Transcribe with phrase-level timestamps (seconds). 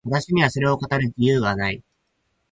[0.03, 1.83] 私にはそれを語る自由がない。